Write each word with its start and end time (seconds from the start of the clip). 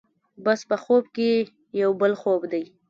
بس 0.45 0.59
په 0.69 0.75
خوب 0.83 1.03
کې 1.15 1.29
یو 1.81 1.91
بل 2.01 2.13
خوب 2.21 2.41
دی. 2.51 2.63